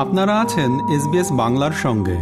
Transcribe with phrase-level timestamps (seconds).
[0.00, 2.16] আপনারা আছেন এসবিএস বাংলার সঙ্গে।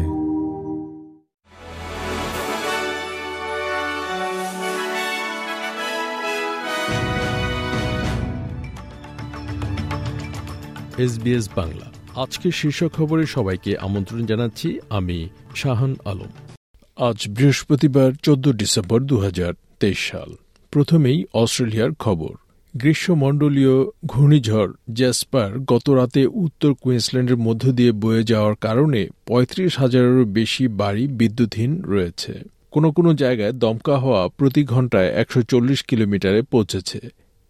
[11.02, 16.32] এসবিএস বাংলা। আজকের শীর্ষ খবরে সবাইকে আমন্ত্রণ জানাচ্ছি আমি শাহান আলম।
[16.96, 20.36] আজ বৃহস্পতিবার চোদ্দ ডিসেম্বর দু হাজার তেইশ সাল।
[20.70, 23.76] প্রথমেই অস্ট্রেলিয়ার খবর। গ্রীষ্মমণ্ডলীয়
[24.06, 31.82] ঘূর্ণিঝড় জ্যাসপার গতরাতে উত্তর কুইন্সল্যান্ডের মধ্য দিয়ে বয়ে যাওয়ার কারণে পঁয়ত্রিশ হাজারেরও বেশি বাড়ি বিদ্যুৎহীন
[31.82, 32.32] রয়েছে।
[32.70, 37.00] কোনো কোনো জায়গায় দমকা হওয়া প্রতি ঘন্টায় একশো চল্লিশ কিলোমিটারে পৌঁছেছে।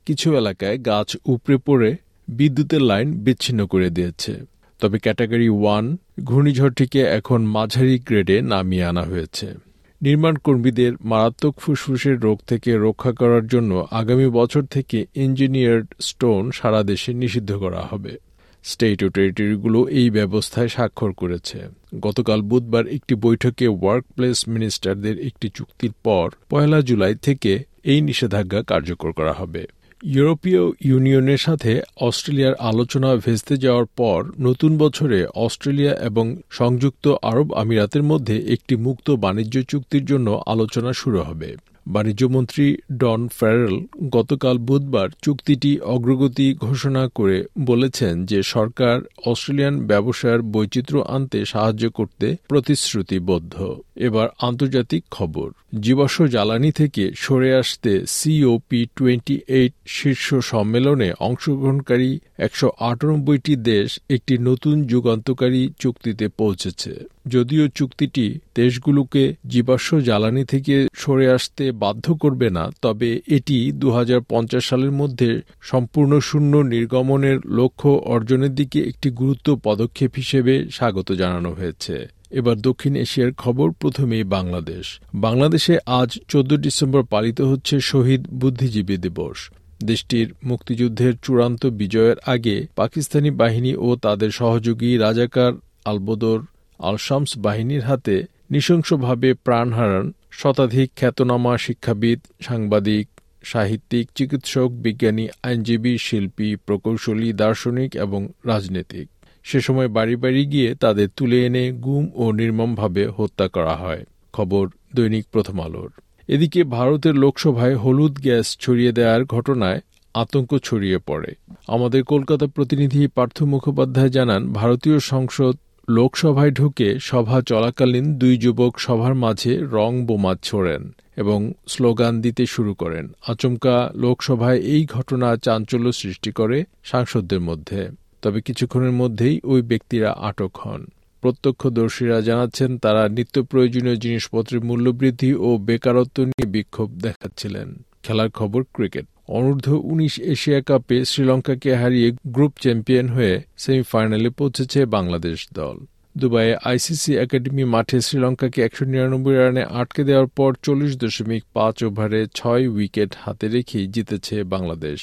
[0.07, 1.97] কিছু এলাকায় গাছ উপড়ে পড়ে
[2.29, 4.33] বিদ্যুতের লাইন বিচ্ছিন্ন করে দিয়েছে।
[4.81, 9.68] তবে ক্যাটাগরি ওয়ান ঘূর্ণিঝড়টিকে এখন মাঝারি গ্রেডে নামিয়ে আনা হয়েছে।
[10.03, 16.83] নির্মাণ কর্মীদের মারাত্মক ফুসফুসের রোগ থেকে রক্ষা করার জন্য আগামী বছর থেকে ইঞ্জিনিয়ার্ড স্টোন সারা
[16.83, 18.17] দেশে নিষিদ্ধ করা হবে।
[18.65, 21.59] স্টেট ও টেরিটরিগুলো এই ব্যবস্থায় স্বাক্ষর করেছে।
[22.01, 28.63] গতকাল বুধবার একটি বৈঠকে ওয়ার্ক প্লেস মিনিস্টারদের একটি চুক্তির পর পয়লা জুলাই থেকে এই নিষেধাজ্ঞা
[28.63, 29.67] কার্যকর করা হবে।
[30.03, 38.03] ইউরোপীয় ইউনিয়নের সাথে অস্ট্রেলিয়ার আলোচনা ভেস্তে যাওয়ার পর নতুন বছরে অস্ট্রেলিয়া এবং সংযুক্ত আরব আমিরাতের
[38.03, 41.57] মধ্যে একটি মুক্ত বাণিজ্য চুক্তির জন্য আলোচনা শুরু হবে।
[41.89, 43.75] বাণিজ্যমন্ত্রী ডন ফ্যারেল
[44.11, 52.27] গতকাল বুধবার চুক্তিটি অগ্রগতি ঘোষণা করে বলেছেন যে সরকার অস্ট্রেলিয়ান ব্যবসার বৈচিত্র্য আনতে সাহায্য করতে
[52.49, 53.55] প্রতিশ্রুতিবদ্ধ।
[53.97, 55.49] এবার আন্তর্জাতিক খবর।
[55.81, 64.35] জীবাশ্ম জ্বালানি থেকে সরে আসতে সিওপি টোয়েন্টি এইট শীর্ষ সম্মেলনে অংশগ্রহণকারী একশো আটানব্বইটি দেশ একটি
[64.39, 66.93] নতুন যুগান্তকারী চুক্তিতে পৌঁছেছে।
[67.29, 74.21] যদিও চুক্তিটি দেশগুলোকে জীবাশ্ম জ্বালানি থেকে সরে আসতে বাধ্য করবে না, তবে এটি দু হাজার
[74.29, 75.31] পঞ্চাশ সালের মধ্যে
[75.61, 81.97] সম্পূর্ণ শূন্য নির্গমনের লক্ষ্য অর্জনের দিকে একটি গুরুত্ব পদক্ষেপ হিসেবে স্বাগত জানানো হয়েছে।
[82.31, 84.85] এবার দক্ষিণ এশিয়ার খবর, প্রথমেই বাংলাদেশ।
[85.15, 89.39] বাংলাদেশে আজ চোদ্দ ডিসেম্বর পালিত হচ্ছে শহীদ বুদ্ধিজীবী দিবস।
[89.85, 95.53] দেশটির মুক্তিযুদ্ধের চূড়ান্ত বিজয়ের আগে পাকিস্তানি বাহিনী ও তাদের সহযোগী রাজাকার
[95.85, 96.39] আলবদর
[96.79, 103.09] আলশামস বাহিনীর হাতে নৃশংসভাবে প্রাণ হারান শতাধিক খ্যাতনামা শিক্ষাবিদ, সাংবাদিক,
[103.43, 109.09] সাহিত্যিক, চিকিৎসক, বিজ্ঞানী, আইনজীবী, শিল্পী, প্রকৌশলী, দার্শনিক এবং রাজনীতিক।
[109.45, 114.69] সে সময় বাড়ি বাড়ি গিয়ে তাদের তুলে এনে গুম ও নির্মমভাবে হত্যা করা হয়। খবর
[114.95, 115.93] দৈনিক প্রথম আলোর।
[116.29, 119.81] এদিকে ভারতের লোকসভায় হলুদ গ্যাস ছড়িয়ে দেওয়ার ঘটনায়
[120.15, 121.35] আতঙ্ক ছড়িয়ে পড়ে।
[121.69, 125.57] আমাদের কলকাতা প্রতিনিধি পার্থ মুখোপাধ্যায় জানান, ভারতীয় সংসদ
[125.91, 132.75] লোকসভায় ঢুকে সভা চলাকালীন দুই যুবক সভার মাঝে রং বোমা ছোড়েন এবং স্লোগান দিতে শুরু
[132.75, 137.89] করেন। আচমকা লোকসভায় এই ঘটনা চাঞ্চল্য সৃষ্টি করে সাংসদদের মধ্যে।
[138.23, 140.87] তবে কিছুক্ষণের মধ্যেই ওই ব্যক্তিরা আটক হন।
[141.21, 149.07] প্রত্যক্ষদর্শীরা জানাচ্ছেন, তারা নিত্য প্রয়োজনীয় জিনিসপত্রের মূল্যবৃদ্ধি ও বেকারত্ব নিয়ে বিক্ষোভ দেখাচ্ছিলেন। খেলার খবর ক্রিকেট।
[149.37, 155.77] অনূর্ধ্ব উনিশ এশিয়া কাপে শ্রীলঙ্কাকে হারিয়ে গ্রুপ চ্যাম্পিয়ন হয়ে সেমিফাইনালে পৌঁছেছে বাংলাদেশ দল।
[156.17, 162.21] দুবাইয়ে আইসিসি একাডেমি মাঠে শ্রীলঙ্কাকে একশো নিরানব্বই রানে আটকে দেওয়ার পর চল্লিশ দশমিক পাঁচ ওভারে
[162.39, 165.01] ছয় উইকেট হাতে রেখেই জিতেছে বাংলাদেশ।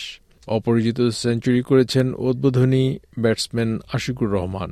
[0.48, 2.84] অপরাজিত সেঞ্চুরি করেছেন উদ্বোধনী
[3.24, 4.72] ব্যাটসম্যান আশিকুর রহমান।